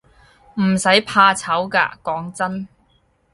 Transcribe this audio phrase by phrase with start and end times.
[0.59, 2.67] 唔使怕醜㗎，講真